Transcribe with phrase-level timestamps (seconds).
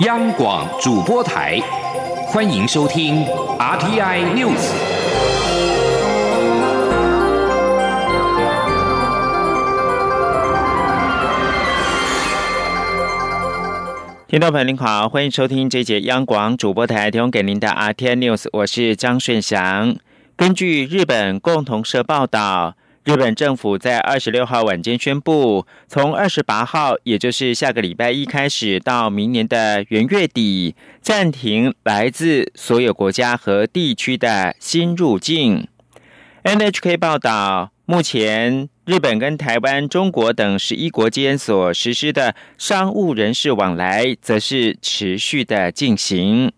[0.00, 1.60] 央广主播台，
[2.28, 3.22] 欢迎收听
[3.58, 4.56] RTI News。
[14.26, 19.96] 听众朋友您好，欢迎收听这节央广主播台提供给您的 RTI News，我是张顺祥。
[20.34, 22.74] 根据日本共同社报道。
[23.10, 35.66] 日本政府在二十六号晚间宣布，从二十八号，也就是下个礼拜一开始，到明年的元月底，暂停来自所有国家和地区的新入境。
[36.44, 46.52] NHK 报道，目前日本跟台湾、中国等十一国间所实施的商务人士往来，则是持续的进行。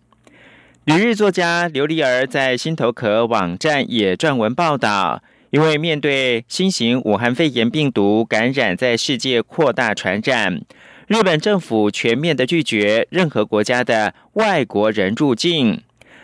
[0.85, 5.23] 旅日作家刘丽儿在心头壳网站也撰文报道。
[5.53, 10.63] 因为面对新型武汉肺炎病毒感染在世界扩大传染，
[11.07, 15.83] 日本政府全面的拒绝任何国家的外国人入境，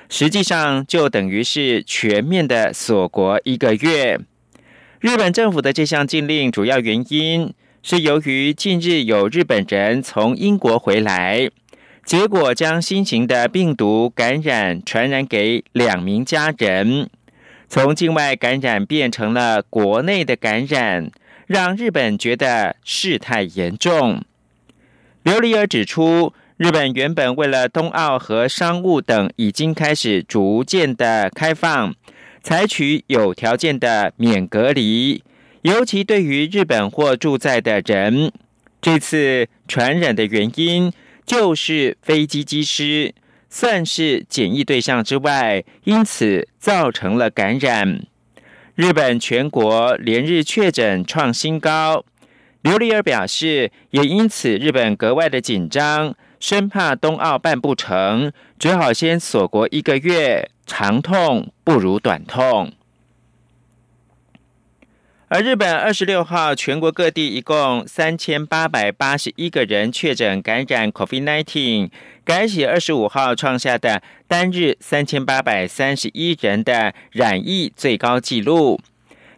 [0.09, 4.19] 实际上就等于是全面的锁国一个月。
[4.99, 7.53] 日本政府的这项禁令主要原因
[7.83, 11.51] 是由于近日有日本人从英国回来，
[12.03, 17.11] 结果将新型的病毒感染传染给两名家人。
[17.69, 21.11] 从境外感染变成了国内的感染，
[21.47, 24.23] 让日本觉得事态严重。
[25.23, 31.95] 刘里尔指出，日本原本为了冬奥和商务等已经开始逐渐的开放，
[32.43, 35.23] 采取有条件的免隔离，
[35.63, 38.33] 尤其对于日本或住在的人，
[38.81, 40.91] 这次传染的原因
[41.27, 43.15] 就是飞机机师。
[43.49, 48.03] 算是检疫对象之外，因此造成了感染。
[48.75, 52.05] 日本全国连日确诊创新高，
[52.63, 62.73] 刘丽尔表示，也因此日本格外的紧张，生怕冬奥办不成，只好先锁国一个月，长痛不如短痛。
[65.31, 71.91] 而日本二十六号，全国各地一共三千八百八十一个人确诊感染 COVID-19，
[72.25, 78.81] 改写二十五号创下的单日三千八百三十一人的染疫最高纪录。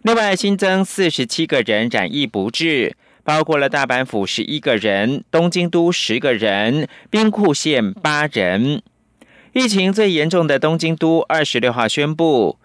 [0.02, 8.80] 另外新增四十七个人染疫不治，包括了大阪府十一个人、东京都十个人、兵库县八人。
[9.54, 12.60] 疫情最严重的东京都二十六号宣布。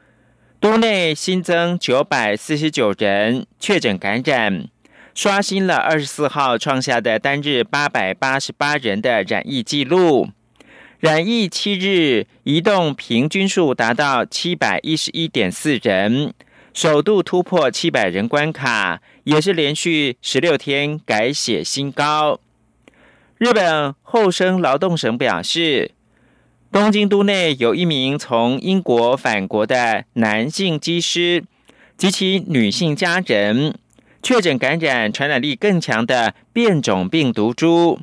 [0.65, 4.67] 都内新增九百四十九人确诊感染，
[5.13, 10.27] 刷新了二十四号创下的单日八百八十八人的染疫记录。
[10.99, 16.33] 染疫七日移动平均数达到七百一十一点四人，
[16.73, 22.39] 首度突破七百人关卡，也是连续十六天改写新高。
[23.37, 25.91] 日本厚生劳动省表示。
[26.75, 31.45] 东京都内有一名从英国返国的男性机师
[31.95, 33.75] 及其女性家人
[34.21, 38.01] 确诊感染传染力更强的变种病毒株。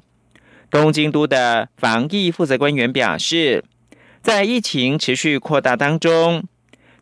[0.70, 3.62] 东京都的防疫负责官员表示，
[4.22, 6.44] 在疫情持续扩大当中，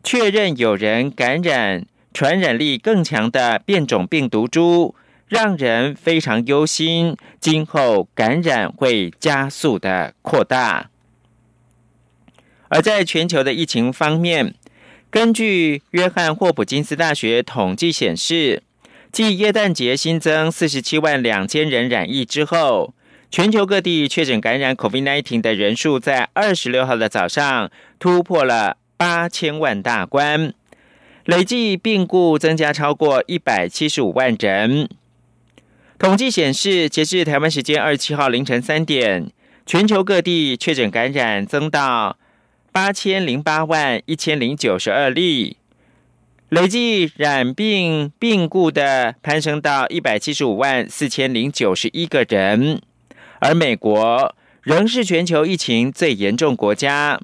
[0.03, 4.93] 确认有人感染传染力更强的变种病毒株，
[5.29, 10.90] 让人非常忧心，今后感染会加速的扩大。
[12.71, 14.55] 而在全球的疫情方面，
[15.09, 18.63] 根据约翰霍普金斯大学统计显示，
[19.11, 22.93] 继耶诞节新增四十七万两千人染疫之后，
[23.29, 30.53] 全球各地确诊感染 COVID-19 的人数在二十六号的早上突破了八千万大关，
[31.25, 34.87] 累计病故增加超过一百七十五万人。
[35.99, 39.29] 统计显示，截至台湾时间二十七号凌晨三点，
[39.65, 42.15] 全球各地确诊感染增到。
[42.73, 45.57] 八千零八万一千零九十二例，
[46.47, 52.81] 累计染病病故的攀升到一百七十五万四千零九十一个人，
[53.39, 57.19] 而美国仍是全球疫情最严重国家，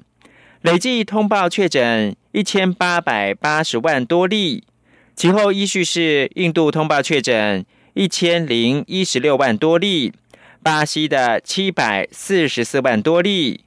[0.60, 4.64] 累计通报确诊一千八百八十万多例，
[5.16, 7.64] 其后依序是印度通报确诊
[7.94, 10.12] 一千零一十六万多例，
[10.62, 13.62] 巴西的七百四十四万多例。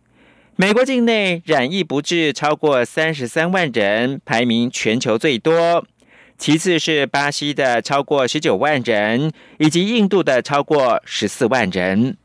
[0.58, 5.86] 美国境内染疫不治超过三十三万人，排名全球最多。
[6.38, 12.18] 其次是巴西的超过十九万人，以及印度的超过十四万人。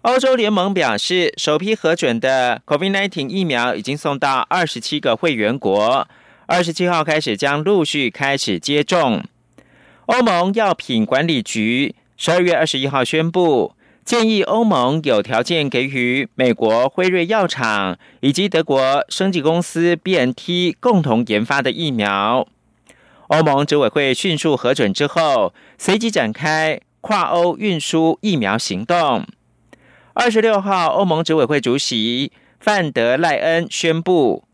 [0.00, 6.08] 欧洲联盟表示，首批核准的 COVID-19 疫苗已经送到二十七个会员国，
[6.46, 9.22] 二十七号开始将陆续开始接种。
[10.06, 11.94] 欧盟药品管理局。
[12.16, 22.46] 十二月二十一号宣布，建议欧盟有条件给予美国辉瑞药厂以及德国生技公司 BNT 共同研发的疫苗。
[23.28, 29.24] 欧盟执委会迅速核准之后，随即展开跨欧运输疫苗行动。
[30.14, 34.44] 二十六号，欧盟执委会主席范德赖恩宣布。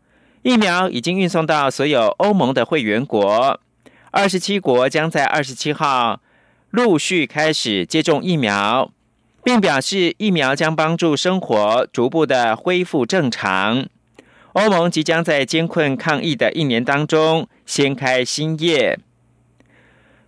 [0.43, 3.59] 疫苗已经运送到所有欧盟的会员国，
[4.11, 6.21] 二十七国将在二十七号
[6.69, 8.89] 陆续开始接种疫苗，
[9.43, 13.87] 并表示疫苗将帮助生活逐步的恢复正常。
[14.53, 18.99] 欧盟即将在艰困抗疫的一年当中掀开新页。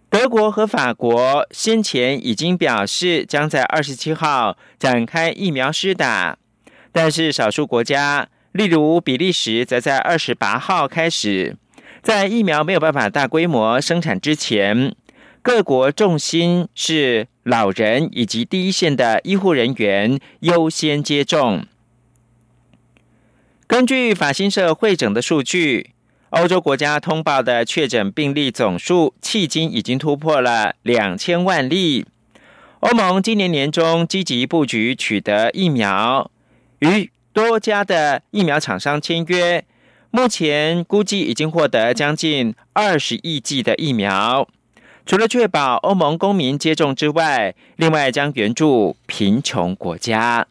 [0.10, 6.38] 德国和法国先前已经表示将在二十七号展开疫苗施打，
[6.92, 8.28] 但是少数国家。
[8.52, 11.56] 例如，比利时则在二十八号开始，
[12.04, 14.94] 在疫苗没有办法大规模生产之前，
[15.42, 21.66] 各国重心是老人以及第一线的医护人员优先接种。
[23.68, 25.92] 根据法新社会诊的数据，
[26.30, 32.06] 欧洲国家通报的确诊病例总数迄今已经突破了两千万例。
[32.82, 36.30] 欧盟今年年中积极布局取得疫苗，
[36.80, 37.12] 与。
[37.34, 39.64] 多家的疫苗厂商签约，
[40.10, 44.50] 目前估计已经获得将近二十亿剂的疫苗。
[45.06, 50.48] 除了确保欧盟公民接种之外，另外将援助贫穷国家。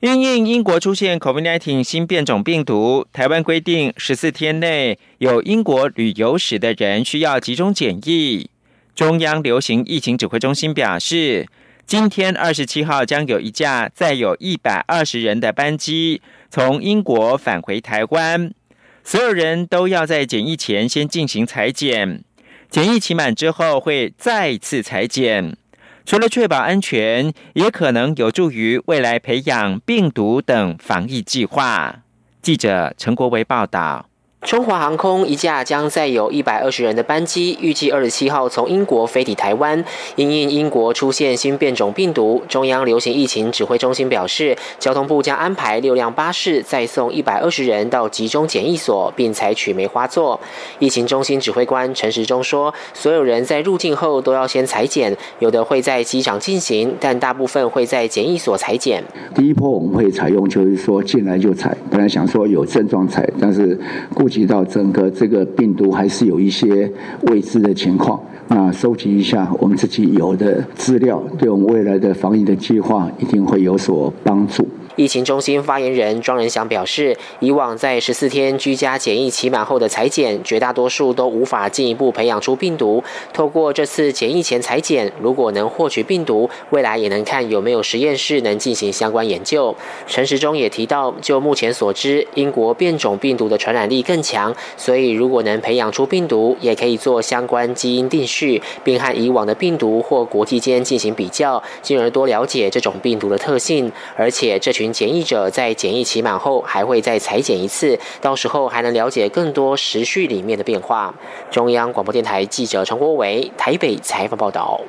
[0.00, 8.50] 因应英国出现 COVID-19 新变种病毒，台湾规定十四天内有英国旅游史的人需要集中检疫。
[8.94, 11.48] 中央流行疫情指挥中心表示。
[11.86, 18.54] 今天二十七号将有一架载有一百二十人的班机从英国返回台湾，
[19.02, 22.22] 所有人都要在检疫前先进行裁剪，
[22.68, 25.56] 检疫期满之后会再次裁剪。
[26.04, 32.02] 除了确保安全，也可能有助于未来培养病毒等防疫计划。
[32.42, 34.09] 记者陈国维报道。
[34.46, 39.84] 中华航空一架将载有一百二十人的班机，预计二十七号从英国飞抵台湾。
[40.16, 50.40] 因应英国出现新变种病毒，中央流行疫情指挥中心表示，交通部将安排六辆巴士再送一百二十人到集中检疫所，并采取梅花座。
[50.78, 59.04] 疫情中心指挥官陈时中说，所有人在入境后都要先裁剪，有的会在机场进行，但大部分会在检疫所裁剪。
[59.34, 63.78] 第一波我们会采用，就是说进来就采，本来想说有症状采，但是
[64.14, 64.29] 顾。
[64.30, 66.90] 及到整个这个病毒还是有一些
[67.22, 68.18] 未知的情况，
[68.48, 74.66] 那收集一下我们自己有的资料，对我们未来的防疫的计划一定会有所帮助。
[74.96, 83.02] 疫情中心发言人庄仁祥表示，以往在十四天居家检疫期满后的裁剪，绝大多数都无法进一步培养出病毒。
[83.32, 89.74] 透过这次检疫前裁剪，如果能获取病毒，未来也能看有没有实验室能进行相关研究。
[90.08, 103.92] 陈时中也提到，就目前所知，英国变种病毒的传染力更强，所以如果能培养出病毒，也可以做相关基因定序，并和以往的病毒或国际间进行比较，进而多了解这种病毒的特性。
[104.16, 104.79] 而且这。
[104.92, 111.14] 检疫者在检疫期满后还会再裁剪一次，到时候还能了解更多时序里面的变化。
[111.50, 114.80] 中央广播电台记者陈国伟台北采访报道。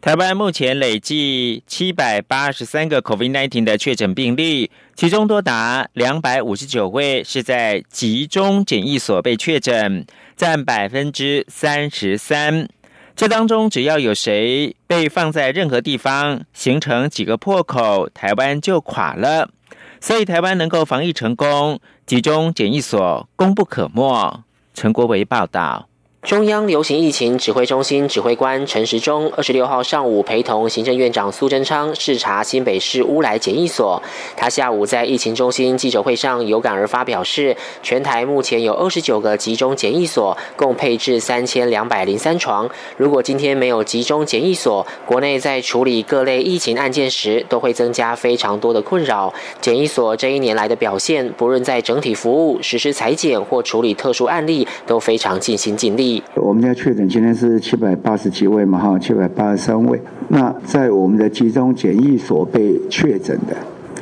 [0.00, 12.68] 台湾目前累计七百八十三个 COVID-19 的确诊病例，其中多达两百五十九位是在集中检疫所被确诊，占百分之三十三。
[13.18, 19.50] 这当中，只要有谁被放在任何地方，形成几个破口，台湾就垮了。
[20.00, 24.44] 所以，台湾能够防疫成功，集中检疫所功不可没。
[24.72, 25.87] 陈国维报道。
[26.22, 34.02] 中央流行疫情指挥中心指挥官陈时中二十六号上午陪同行政院长苏贞昌视察新北市乌来检疫所。
[34.36, 42.68] 他下午在疫情中心记者会上有感而发，表示全台目前有二十九个集中检疫所，共配置三千两百零三床。
[42.96, 49.32] 如果今天没有集中检疫所，国内在处理各类疫情案件时都会增加非常多的困扰。
[49.60, 56.07] 检疫所这一年来的表现，不论在整体服务、实施裁剪或处理特殊案例，都非常尽心尽力。
[56.34, 60.00] 我们家确诊今天是七百八十几位嘛，哈，七百八十三位。
[60.28, 63.56] 那在我们的集中检疫所被确诊的，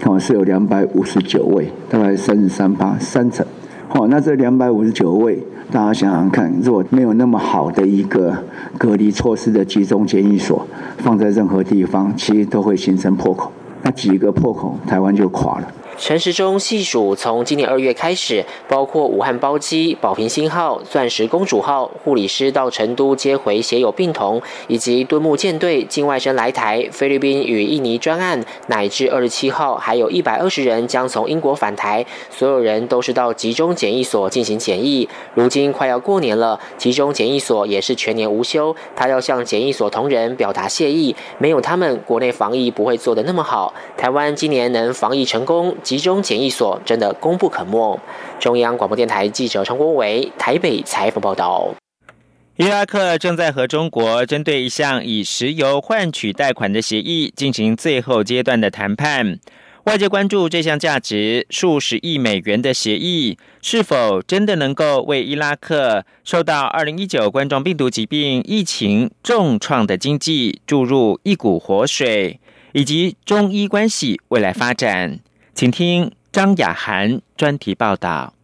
[0.05, 3.47] 哦，是有两百五十九位，大概三十三八三成。
[3.93, 5.39] 哦，那这两百五十九位，
[5.71, 8.37] 大家想想看，如果没有那么好的一个
[8.77, 10.67] 隔离措施的集中检疫所，
[10.99, 13.51] 放在任何地方，其实都会形成破口。
[13.83, 15.69] 那几个破口，台湾就垮了。
[15.99, 35.09] 陈时中细数，从今年二月开始，包括武汉包机、宝瓶星号、钻石公主号护理师到成都接回携有病童，以及敦睦舰队境外生来台、菲律宾与印尼专案，乃至二十七号还有一百二十人将从英国返台，所有人都是到集中检疫所进行检疫。
[35.35, 43.73] 如今快要过年了，集中检疫所也是全年无休，他要向检疫所同仁表达谢意，没有他们，国内防疫不会做得那么好。
[43.97, 45.75] 台湾今年能防疫成功。
[45.87, 48.00] 集中检疫所真的功不可没。
[48.40, 51.73] 中央广播电台记者陈国伟台北采访报道。
[52.57, 59.38] 伊拉克正在和中国针对一项以石油换取贷款的协议进行最后阶段的谈判。
[59.85, 72.40] 外界关注这项价值数十亿美元的协议是否真的能够为伊拉克受到二零一九冠状病毒疾病疫情重创的经济注入一股活水，
[72.73, 75.21] 以及中伊关系未来发展。
[75.57, 78.35] 请听张雅涵专题报道。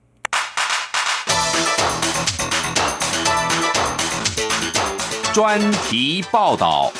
[5.34, 6.90] 专题报道。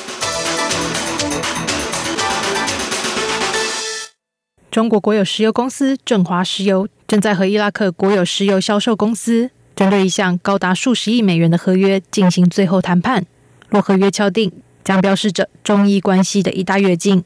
[4.69, 13.25] 中国国有石油公司振华石油正在和伊拉克国有石油销售公司针对一项高达数十亿美元的合约进行最后谈判。
[13.67, 14.51] 若合约敲定，
[14.83, 17.23] 将标示着中伊关系的一大跃进。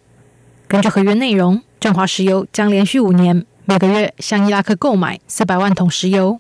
[0.70, 1.62] 根据合约内容。
[1.80, 6.40] 振华石油将连续五年每个月向伊拉克购买四百万桶石油，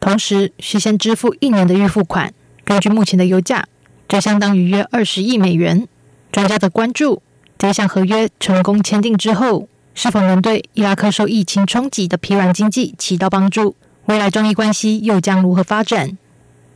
[0.00, 2.32] 同时需先支付一年的预付款。
[2.64, 3.64] 根据目前的油价，
[4.08, 5.86] 这相当于约二十亿美元。
[6.32, 7.22] 专家的关注，
[7.58, 13.76] 这项合约成功签订之后，是否能对伊拉克受疫情冲击的疲软经济起到帮助？
[14.06, 16.16] 未来中伊关系又将如何发展？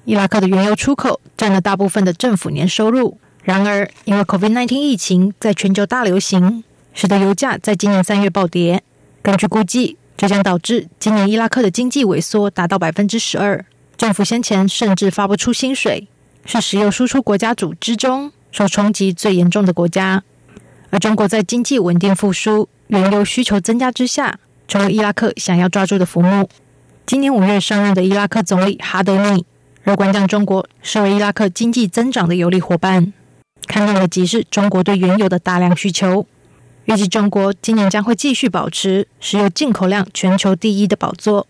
[0.05, 6.63] 伊拉克的原油出口占了大部分的政府年收入，然而因为 COVID-19 疫情在全球大流行。
[6.97, 8.83] 使得油价在今年三月暴跌。
[9.23, 13.63] 根据估计，这将导致今年伊拉克的经济萎缩达到百分之十二。
[13.99, 16.09] 政府先前甚至发不出薪水，
[16.47, 20.25] 是石油输出国家组织中受冲击最严重的国家。
[20.89, 26.49] 而中国在经济稳定复苏、原油需求增加之下，成为伊拉克想要抓住的浮木。
[27.05, 29.45] 今年五月上任的伊拉克总理哈德米，
[29.85, 33.13] 乐观将中国视为伊拉克经济增长的有力伙伴，
[33.67, 36.27] 看到的即是中国对原油的大量需求。
[36.87, 41.49] 预计中国今年将会继续保持石油进口量全球第一的宝座。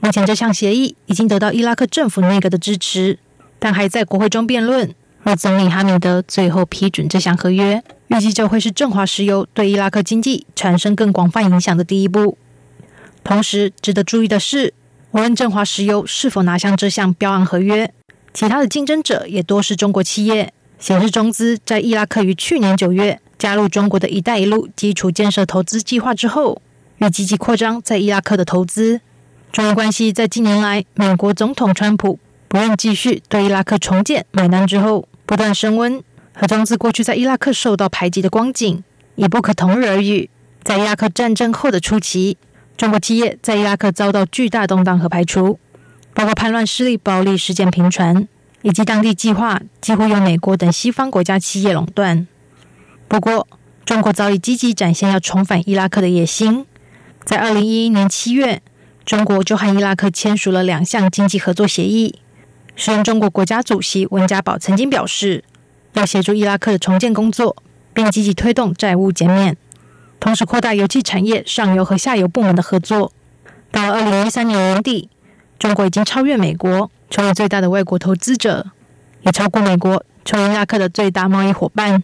[0.00, 3.18] 目前这项协议已经得到伊拉克政府内阁的支持，
[3.58, 4.94] 但还在国会中辩论。
[5.22, 12.36] 而总理哈米德最后批准这项合约，预计这会是振华石油对伊拉克经济产生更广泛影响的第一步。
[13.22, 14.74] 同时，值得注意的是，
[15.12, 17.90] 无论振华石油是否拿下这项标案合约，
[18.34, 23.18] 其他的竞争者也多是中国企业，显示中资在伊拉克于去年九月。
[23.38, 26.60] 加入中国的一带一路基础建设投资计划之后，
[26.98, 29.00] 欲积极扩张在伊拉克的投资。
[29.52, 36.02] 中伊关系在近年来，美国总统川普不愿继续对伊拉克重建买单之后，不断升温。
[36.36, 38.82] 和中资过去在伊拉克受到排挤的光景，
[39.14, 40.28] 也不可同日而语。
[40.64, 42.36] 在伊拉克战争后的初期，
[42.76, 45.60] 中国企业在伊拉克遭到巨大动荡和排除，
[46.12, 48.26] 包括叛乱势力暴力事件频传，
[48.62, 52.26] 以及当地计划几乎由美国等西方国家企业垄断。
[53.14, 53.46] 不过，
[53.84, 56.66] 中国早已积极展现要重返伊拉克的野心。
[57.24, 58.60] 在二零一一年七月，
[59.06, 62.18] 中国就和伊拉克签署了两项经济合作协议。
[62.74, 65.44] 时任中国国家主席温家宝曾经表示，
[65.92, 67.56] 要协助伊拉克的重建工作，
[67.92, 69.56] 并积极推动债务减免，
[70.18, 73.12] 同时扩大油气产业上游和下游部门的合作。
[73.70, 75.08] 到了二零一三年年底，
[75.60, 78.66] 中国已经超越美国，成为最大的外国投资者，
[79.22, 82.02] 也超过美国，成为伊拉克的最大贸易伙伴。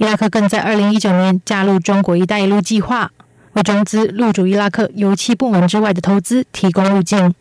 [0.00, 3.12] 伊拉克更在二零一九年加入中国“一带一路”计划，
[3.52, 7.34] 为中资入主伊拉克油气部门之外的投资提供路径。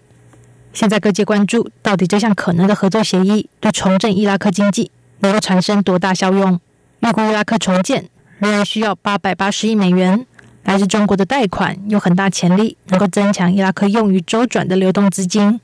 [0.74, 6.60] 现在各界关注，到底这项可能的合作协议对重振伊拉克经济能够产生多大效用？
[7.00, 10.26] 预估伊拉克重建仍然需要八百八十亿美元，
[10.64, 15.62] 来自中国的贷款有很大潜力能够增强伊拉克用于周转的流动资金。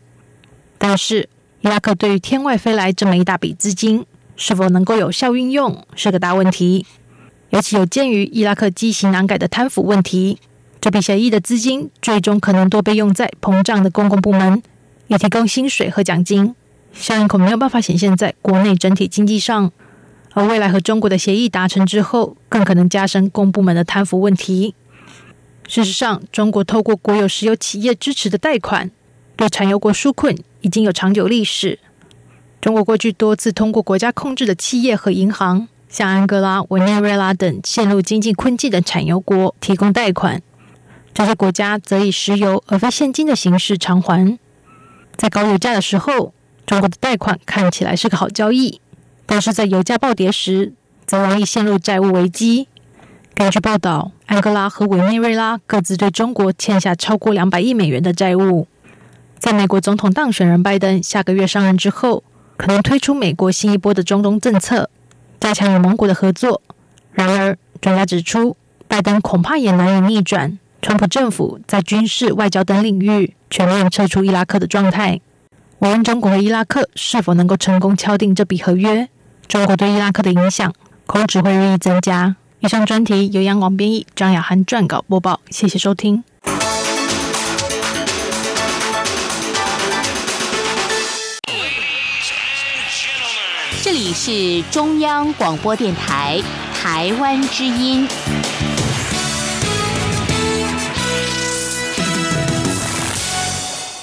[0.78, 1.28] 但是，
[1.60, 4.06] 伊拉克对于天外飞来这么一大笔资金。
[4.36, 6.86] 是否能够有效运用是个大问题，
[7.50, 10.40] 尤其有鉴于伊拉克畸形难改的贪腐问题，
[10.82, 14.62] 这笔协议的资金最终可能多被用在膨胀的公共部门，
[15.08, 16.54] 以提供薪水和奖金，
[16.94, 19.72] 效应恐没有办法显现在国内整体经济上。
[20.34, 24.76] 而未来和中国的协议达成之后，更可能加深公部门的贪腐问题。
[25.66, 28.92] 事实上，中国透过国有石油企业支持的贷款，
[29.38, 31.80] 对产油国纾困已经有长久历史。
[32.66, 40.42] 中国过去多次通过国家控制的企业和银行，向安哥拉、委内瑞拉等陷入经济困境的产油国提供贷款。
[41.14, 44.40] 这些国家则以石油而非现金的形式偿还。
[45.16, 46.34] 在高油价的时候，
[46.66, 48.82] 中国的贷款看起来是个好交易，
[49.28, 50.74] 但是在油价暴跌时，
[51.06, 52.68] 则容易陷入债务危机。
[53.36, 58.68] 根据报道，安哥拉和委内瑞拉各自对中国欠下超过两百亿美元的债务。
[59.38, 62.24] 在美国总统当选人拜登下个月上任之后，
[62.58, 64.90] 可能推出美国新一波的中东政策，
[65.40, 66.62] 加强与盟国的合作。
[67.12, 68.56] 然而，专家指出，
[68.88, 75.20] 拜登恐怕也难以逆转川普政府在军事、外交等领域全面撤出伊拉克的状态。
[75.80, 79.10] 无论中国和伊拉克是否能够成功敲定这笔合约，
[79.48, 80.74] 中国对伊拉克的影响
[81.06, 82.36] 恐只会日益增加。
[82.60, 85.42] 以上专题由央广编译，张雅涵撰稿播报。
[85.50, 86.24] 谢谢收听。
[94.06, 96.40] 里是中央广播电台
[96.76, 98.08] 台湾之音。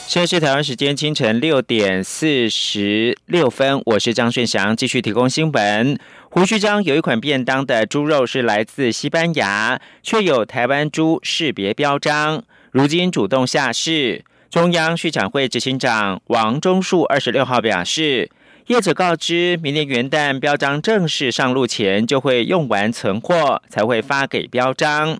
[0.09, 5.97] 现在是台湾时间清晨六点四十六分，我是张顺祥，继续提供新闻。
[6.30, 12.42] 胡须章有一款便当的猪肉是来自西班牙，却有台湾猪识别标章，
[12.73, 14.25] 如今主动下市。
[14.50, 18.28] 中央畜产会执行长王忠树二十六号表示。
[18.73, 25.19] 业者告知，明年元旦标章正式上路前，就会用完存货，才会发给标章。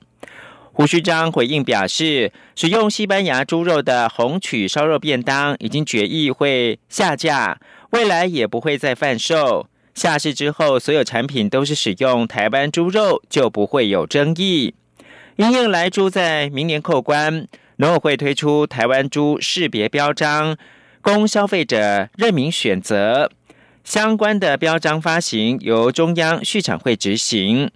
[0.73, 9.68] 胡须章回应表示，使用西班牙猪肉的红曲烧肉便当已经决议会下架，未来也不会再贩售。
[9.94, 14.75] 下市之后，所有产品都是使用台湾猪肉，就不会有争议。
[15.37, 20.56] 因应来猪在明年扣关，农委会推出台湾猪识别标章。
[21.04, 23.28] 供消费者任明选择，
[23.84, 27.70] 相关的标章发行由中央畜产会执行。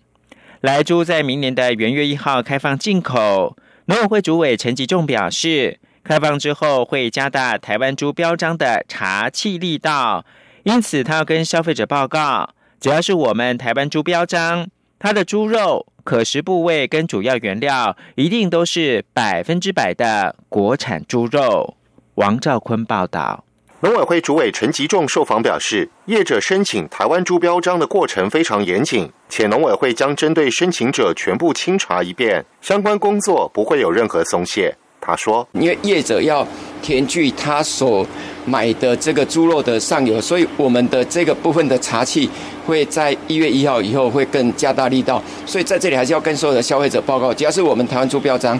[0.60, 10.24] 来猪在明年的元月一号开放进口，农委会主委陈吉仲表示，开放之后会加大台湾猪标章的查气力道，
[10.62, 21.76] 因此他要跟消费者报告，只要是我们台湾猪标章，它的猪肉可食部位跟主要原料一定都是百分之百的国产猪肉。
[22.14, 23.44] 王兆坤报道，
[23.80, 34.74] 农委会主委陈吉仲受访表示，业者申请台湾猪标章的过程非常严谨，且农委会将针对申请者全部清查一遍，相关工作不会有任何松懈。
[34.98, 36.44] 他说，因为业者要
[36.80, 38.04] 填具他所
[38.46, 42.28] 买的这个猪肉的上游，所以我们的这个部分的查器
[42.64, 48.58] 会在一月一号以后会更加大力道，所以在这里还是要跟所有的消费者报告，只要是我们台湾猪标章，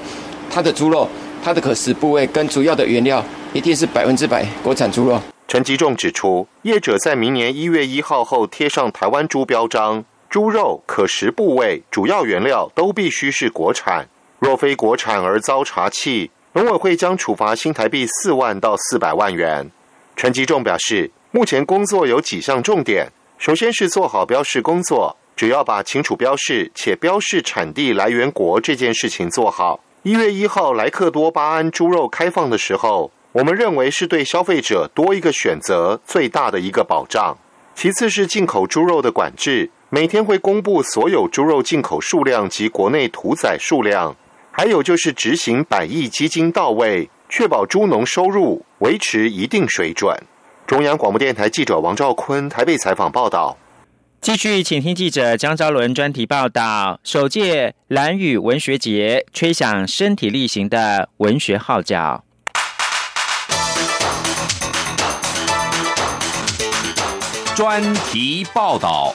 [0.51, 1.09] 它的猪肉。
[1.47, 5.23] 它的可食部位跟主要的原料一定是百分之百国产猪肉。
[5.47, 14.09] 陈吉仲指出，业者在明年一月一号后贴上台湾猪标章，猪肉可食部位、主要原料都必须是国产。
[14.41, 19.71] 若非国产而遭查气，农委会将处罚新台币四万到四百万元。
[20.17, 23.07] 陈吉仲表示，目前工作有几项重点，
[23.39, 29.79] 首先是做好标示工作，只要把清楚标示且标示产地来源国这件事情做好。
[30.07, 37.37] 一月一号莱克多巴胺猪肉开放的时候，我们认为是对消费者多一个选择最大的一个保障。
[37.75, 44.15] 其次是进口猪肉的管制，每天会公布所有猪肉进口数量及国内屠宰数量。
[44.53, 50.17] 还有就是执行百亿基金到位，确保猪农收入维持一定水准。
[50.69, 53.59] 中央广播电台记者王兆坤台北采访报道。
[54.21, 56.99] 继续，请听记者江昭伦专题报道。
[57.05, 62.25] 首届蓝屿文学节吹响身体力行的文学号角。
[67.55, 69.15] 专题报道。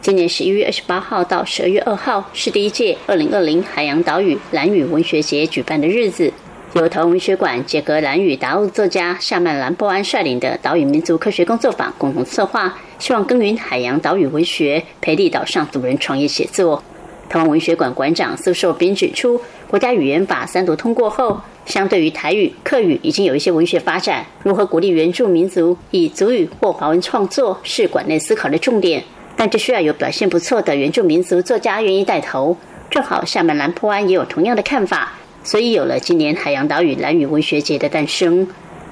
[0.00, 6.32] 今年十一月二十八号到十二月二号是第一届二零二零海洋岛屿蓝屿文学节举办的日子。
[6.74, 16.82] 由台湾文学馆杰格兰与达悟作家夏曼兰波安率领的岛屿民族科学工作坊共同策划，希望耕耘海洋岛屿文学，培力岛上族人创业写作。
[17.28, 24.24] 台湾文学馆馆长苏寿斌指出，国家语言法三读通过后，相对于台语、客语已经有一些文学发展。
[24.42, 29.04] 如何鼓励原住民族以族语或华文创作，是馆内思考的重点。
[29.36, 32.56] 但这需要有表现不错的原住民族作家愿意带头。
[32.88, 35.12] 正好夏曼兰波安也有同样的看法。
[35.44, 38.46] 所以有了今年海洋岛屿蓝屿文学节的诞生。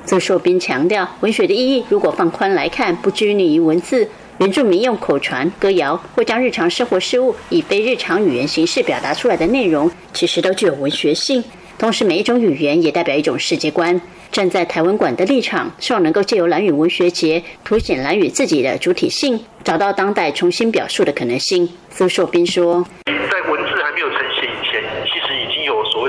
[0.05, 4.09] 邹硕斌强调，文学的意义如果放宽来看，不拘泥于文字，
[4.39, 11.45] 原住民用口传、歌谣或将日常生活事物以非日常语言形式表达出来的内容，其实都具有文学性。
[11.79, 14.01] 同时每一种语言也代表一种世界观。
[14.33, 21.69] 站在台湾馆的立场，希望能够借由蓝语文学节，凸显蓝语自己的主体性，找到当代重新表述的可能性。
[21.91, 24.30] 苏硕斌说在文字还没有。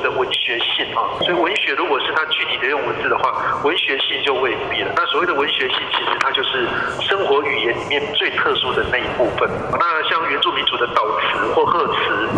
[0.04, 4.92] that would 学性啊所以文学如果是它具体的用文字的话，文学性就未必了。
[4.96, 6.68] 那所谓的文学性，其实它就是
[7.00, 9.50] 生活语言里面最特殊的那一部分。
[9.80, 11.96] 那像原住民族的悼词或贺词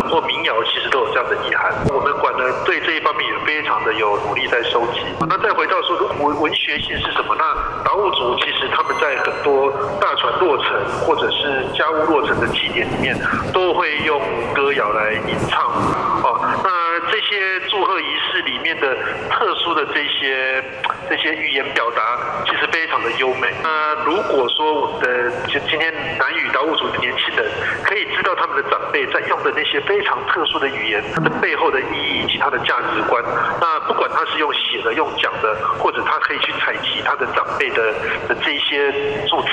[0.08, 1.72] 或民谣，其实都有这样的意涵。
[1.92, 5.00] 我们馆呢对这一方面也非常的有努力在收集。
[5.28, 7.34] 那再回到说文文学性是什么？
[7.36, 10.66] 那达悟族其实他们在很多大船落成
[11.00, 13.16] 或者是家屋落成的祭典里面，
[13.52, 14.20] 都会用
[14.54, 15.64] 歌谣来吟唱。
[16.22, 18.94] 哦，那这些祝贺仪式里面的
[19.30, 20.62] 特殊的这些
[21.08, 23.48] 这些语言表达，其实非常的优美。
[23.62, 27.50] 那如果说我们的就今天南语导务组的年轻人，
[27.84, 33.22] 可以知道他们的长辈在用的那些非常特殊的语言，它的背后的意义以及它的价值观。
[33.60, 37.92] 那不管他是用写的、用讲的，或者他可以去采集他的长辈的
[38.26, 38.90] 的这一些
[39.28, 39.48] 祝词，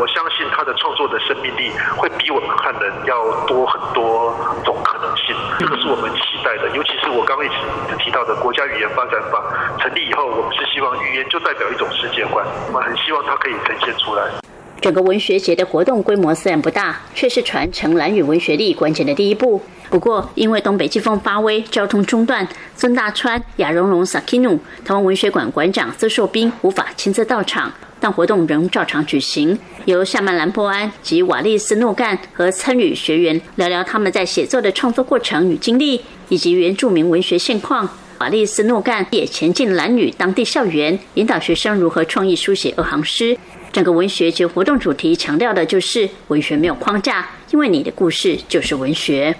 [0.00, 4.32] 我相信他的创作的生命力会比我们汉人要多很多
[4.64, 5.36] 种可能性。
[5.58, 9.42] 这个是我们期待的，尤其是我刚刚一直提到的国家语言发展法
[9.78, 14.47] 成立以后，我们是希望语言就代表一种世界观，我们很希望它可以呈现出来。
[14.80, 19.60] 整个文学节的活动规模虽然不大，却是传承蓝语文学力关键的第一步。
[19.90, 29.58] 不过，因为东北季风发威，交通中断，孙大川、亚荣荣、萨基努、台湾文学馆馆长邹寿斌无法亲自到场，但活动仍照常举行。
[29.86, 37.88] 由夏曼兰波安及瓦利斯诺干和参与学员聊聊他们在写作的创作过程与经历，以及原住民文学现况。
[38.18, 43.36] 瓦利斯诺干也前进蓝女当地校园，引导学生如何创意书写二行诗。
[43.72, 49.34] 整个文学节活动主题强调的就是文学没有框架，因为你的故事就是文学。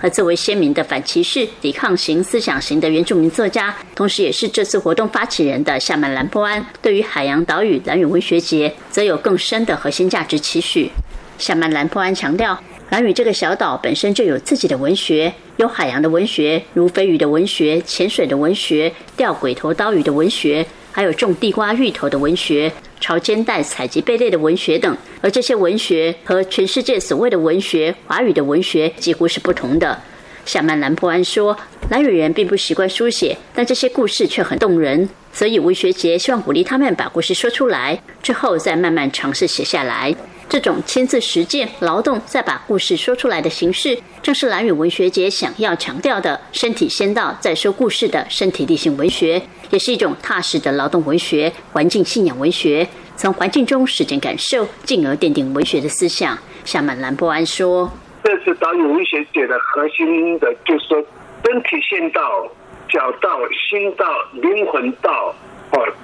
[0.00, 10.90] 而最为鲜明的反歧视、抵抗型思想型的原住民作家，同时也是这次活动发起人的夏曼兰波安，对于海洋岛屿蓝屿文学节，则有更深的核心价值期许。
[11.38, 12.58] 夏曼兰波安强调，
[12.90, 20.66] 蓝屿这个小岛本身就有自己的文学，有海洋的文学，如飞鱼的文学、潜水的文学、钓鬼头刀鱼的文学。
[20.96, 30.00] 还有种地瓜芋头的文学、朝肩带采集贝类的文学等，而这些文学和全世界所谓的文学、华语的文学几乎是不同的。
[30.46, 31.58] 夏曼兰波安说，
[31.90, 40.14] 蓝语人并不习惯书写，但这些故事却很动人，所以文学节希望鼓励他们把故事说出来，之后再慢慢尝试写下来。
[40.48, 49.42] 这种亲自实践、劳动再把故事说出来的形式，正是蓝语文学节想要强调的“身体先到再说故事”的身体力行文学。
[49.70, 56.38] 也是一种踏实的劳动文学、环境信仰文学，从环境中实践感受，进而奠定文学的思想。
[56.64, 57.90] 夏满兰波安说
[58.22, 61.04] ：“这次导演文学节的核心的，就是说
[61.44, 62.46] 身体先到、
[62.88, 65.34] 脚到、心到、灵魂到、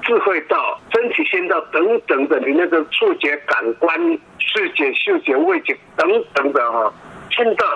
[0.03, 3.99] 智慧到、身体先到等等的，你那个触觉感官、
[4.39, 6.93] 视觉、嗅觉、味觉等等的哈，
[7.31, 7.67] 先到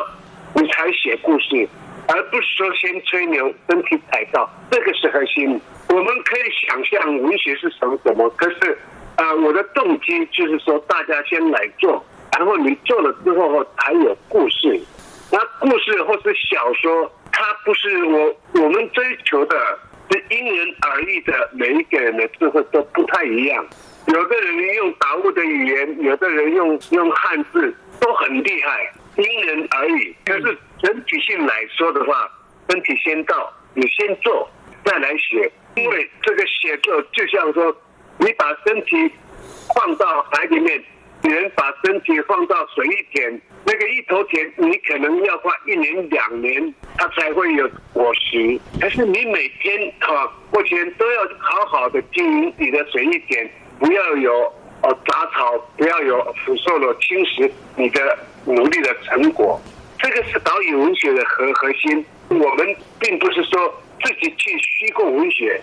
[0.54, 1.68] 你才写故事。”
[2.06, 5.58] 而不是说先吹牛，身体踩到，这个是核心。
[5.88, 8.78] 我们可以想象文学是什么什么，可是，
[9.16, 12.04] 呃，我的动机就是说，大家先来做，
[12.36, 14.78] 然后你做了之后才有故事。
[15.32, 19.56] 那故事或是小说，它不是我我们追求的，
[20.10, 21.50] 是因人而异的。
[21.52, 23.66] 每一个人的智慧都不太一样，
[24.08, 30.14] 有的人用达悟的语言，有的人用用汉字，都很厉害，因人而异。
[30.24, 30.58] 可是。
[30.82, 32.30] 整体性来说的话，
[32.68, 34.46] 身体先到，你先做，
[34.84, 35.50] 再来写。
[35.76, 37.74] 因为这个写作就像说，
[38.18, 39.10] 你把身体
[39.74, 40.84] 放到海里面，
[41.22, 43.40] 你人把身体放到水里田，
[43.74, 48.56] 那个一头田你可能要花一年两年，它才会有果实。
[48.80, 54.32] 但是你每天哈，目前都要好好的经营你的水利田，不要有
[54.82, 59.60] 哦杂草，不要有腐受了侵蚀你的努力的成果。
[59.98, 62.06] 这个是岛屿文学的核核心。
[62.28, 65.60] 我们并不是说自己去虚构文学。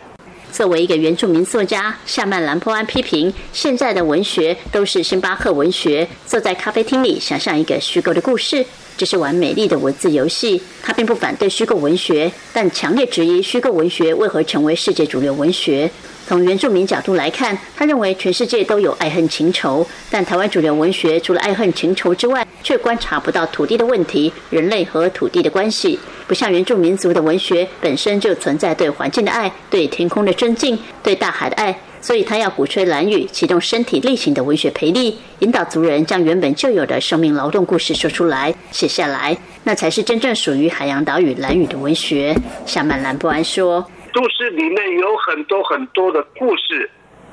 [0.52, 6.08] 作为一个原住民作家，夏曼兰波安批评现在的文学都是星巴克文学。
[6.26, 8.66] 坐在咖啡厅里，想象一个虚构的故事，
[8.98, 10.62] 这是玩美丽的文字游戏。
[10.84, 15.90] 他并不反对虚构文学，但强烈质疑虚构文学为何成为世界主流文学。
[16.32, 26.00] 从原住民角度来看，他认为全世界都有爱恨情仇，但台湾主流文学除了爱恨情仇之外，却观察不到土地的问题、人类和土地的关系。
[26.30, 42.34] 不像原住民族的文学本身就存在对环境的爱、对天空的尊敬、对大海的爱，所以他要鼓吹蓝语，启动身体力行的文学培力，引导族人将原本就有的生命劳动故事说出来、写下来，那才是真正属于海洋岛屿蓝语的文学。
[42.66, 46.90] 夏曼兰不安说：“都市里面有很多很多的故事，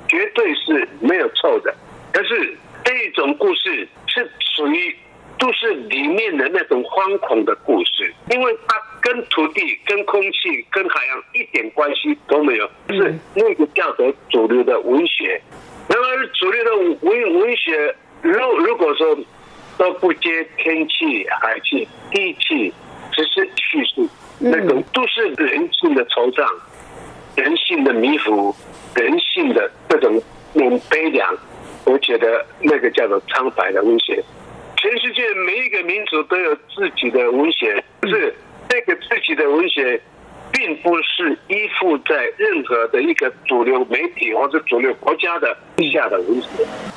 [0.08, 1.74] 绝对是没有错的，
[2.12, 4.96] 可是这种故事是属于。”
[5.40, 15.40] 都市里面的那种惶恐的故事，因为它跟土地、跟空气、跟海洋一点关系都没有，是那个叫做主流的文学。
[15.88, 19.16] 那么主流的文文学，如如果说
[19.78, 22.74] 都不接天气、海气、地气，
[23.12, 24.08] 只是叙述
[24.38, 26.46] 那种都是人性的惆怅、
[27.36, 28.54] 人性的迷糊、
[28.94, 30.22] 人性的这种
[30.52, 31.36] 那种悲凉，
[31.84, 34.22] 我觉得那个叫做苍白的文学。
[34.76, 38.34] 全世界每一个民族都有自己的文学，是
[38.68, 40.00] 这个自己的文学，
[40.52, 46.48] 并不是依附在任何的一个主流媒体或者主流国家的地下的文学。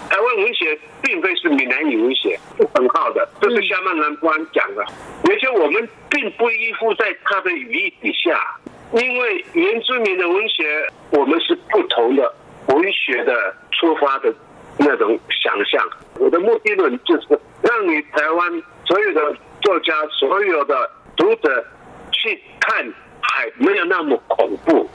[0.09, 4.83] 台湾文学并非是闽南语文学，是很好的，这是夏曼南官讲的。
[5.29, 8.59] 而且我们并不依附在他的语义底下，
[8.93, 10.65] 因为原住民的文学，
[11.11, 12.33] 我们是不同的
[12.69, 14.33] 文学的出发的。
[14.77, 15.85] 那种想象，
[16.17, 17.27] 我的目的论就是
[17.61, 21.63] 让你台湾所有的作家、所有的读者
[22.11, 22.91] 去看
[23.33, 24.85] 海没有那么恐怖，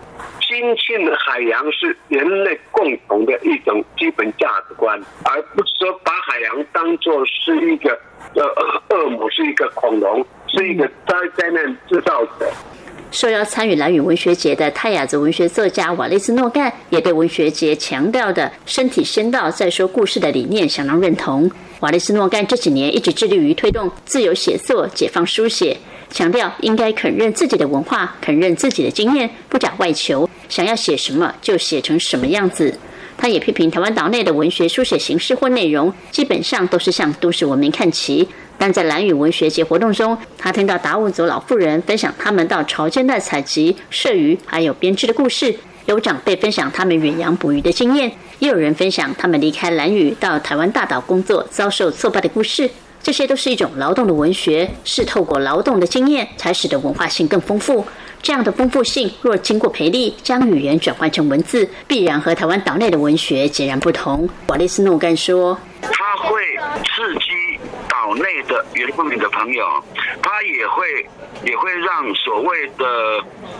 [0.42, 7.99] 亲近海洋是人类共同的一种基本价值观，而不是说把海洋当作是一个
[8.35, 8.44] 呃
[8.90, 12.46] 恶魔，是一个恐龙，是一个灾灾难制造者。
[13.11, 21.51] 受邀参与蓝屿文学节的泰雅族文学作家瓦利斯诺干，也对文学节强调的“身体先到再说故事”的理念相当认同。
[21.81, 25.79] 瓦利斯诺干这几年一直致力于推动自由写作、解放书写，
[26.11, 32.79] 强调应该肯认自己的文化，肯认自己的经验，不假外求，想要写什么就写成什么样子。
[33.19, 38.29] 他也批评台湾岛内的文学书写形式或内容，基本上都是向都市文明看齐。
[38.59, 45.51] 但在蓝屿文学节活动中，他听到达悟族老妇人分享他们到潮间带采集、射鱼还有编织的故事；
[45.87, 52.71] 有长辈分享他们远洋捕鱼的经验；也有人分享他们离开蓝屿到台湾大岛工作遭受挫败的故事。
[53.07, 57.87] 这些都是一种劳动的文学，是透过劳动的经验才使得文化性更丰富。
[58.21, 64.29] 这样的丰富性，若经过培力，将语言转换成文字，必然和台湾岛内的文学截然不同。
[64.49, 66.35] 瓦利斯诺干说：“它会
[66.83, 69.64] 刺激。”岛内的原住民的朋友，
[70.21, 71.07] 他也会
[71.45, 72.85] 也会让所谓的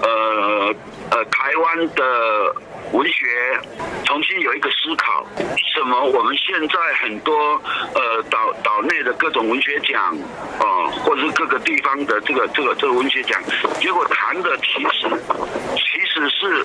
[0.02, 0.74] 呃
[1.11, 2.54] 呃台湾的
[2.92, 3.27] 文学
[4.05, 5.27] 重新有一个思考。
[5.75, 6.05] 什么？
[6.05, 7.35] 我们现在很多
[7.94, 10.16] 呃岛岛内的各种文学奖，
[10.61, 13.42] 哦，或者是各个地方的这个这个这个文学奖，
[13.81, 15.09] 结果谈的其实
[15.75, 16.64] 其实是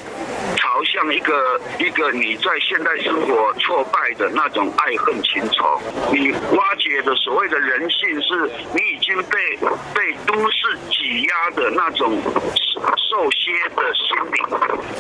[0.58, 5.82] 朝向一个一个你在现代生活挫败的那种爱恨情仇，
[6.12, 7.62] 你挖掘的所谓的。
[7.62, 9.56] 人性是你已经被
[9.94, 12.20] 被都市挤压的那种
[12.56, 14.44] 受歇的心灵。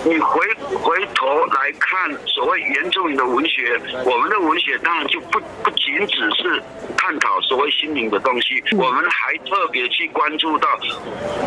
[0.06, 0.40] 你回
[0.78, 6.62] 回头来看所谓原住民的文学，我们的文学当然就不不仅只是
[6.98, 10.70] 探讨所谓心灵的东西，我们还特别去关注到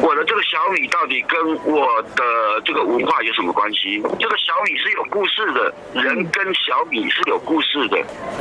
[0.02, 4.00] 我的这个小米到底跟我的这个文化有什么关系？
[4.18, 7.96] 这个小米是有故事的，人跟小米是有故事的。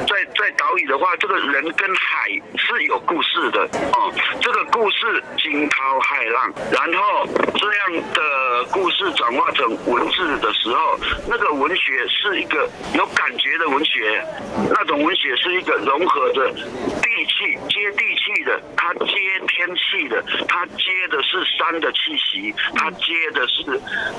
[0.07, 2.23] 在在岛屿的话，这个人跟海。
[2.55, 3.61] 是有故事的
[3.93, 10.97] 哦，这个故事惊涛骇浪，然后这样的故事转化成文字的时候，
[11.27, 14.23] 那个文学是一个有感觉的文学，
[14.69, 19.15] 那种文学是一个融合着地气、接地气的，它接
[19.47, 23.63] 天气的，它接的是山的气息，它接的是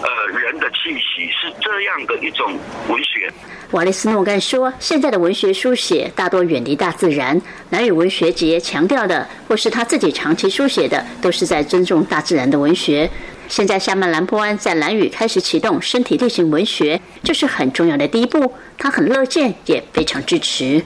[0.02, 3.30] 呃人的气息，是这样的一种文学。
[3.70, 13.10] 瓦利斯诺干说：“现在的文学书写大多远离大自然，南语文学节强调的，或是他自己长期书写的，都是在尊重大自然的文学。
[13.48, 18.52] 现在，夏曼兰波安在蓝屿开始启动身体力行文学，这是很重要的第一步。
[18.78, 20.82] 他很乐见，也非常支持。”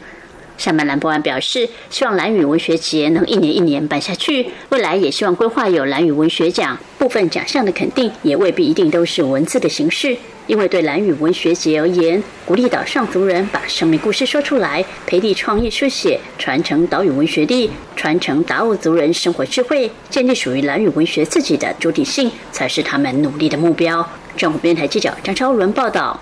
[0.59, 10.17] 夏曼兰波安表示：“希望蓝屿文学节能一年一年办下去，未来也希望规划有蓝屿文学奖，部分奖项的肯定也未必一定都是文字的形式。”
[10.49, 24.05] 因为对蓝屿文学节而言，鼓励岛上族人把生命故事说出来，培力创意书写，传承岛屿文学力，传承达悟族人生活智慧，建立属于蓝屿文学自己的主体性，才是他们努力的目标。
[24.39, 26.19] 政府编台记者张超伦报道。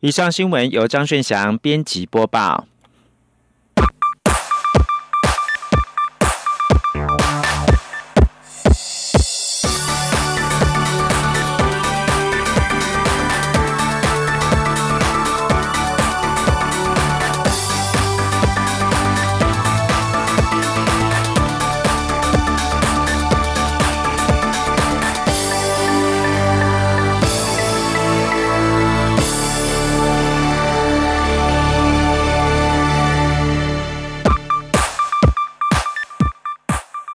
[0.00, 2.66] 以上新闻由张顺祥编辑播报。